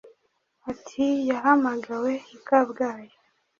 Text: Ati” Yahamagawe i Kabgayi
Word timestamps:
Ati” 0.71 1.05
Yahamagawe 1.29 2.11
i 2.35 2.37
Kabgayi 2.47 3.13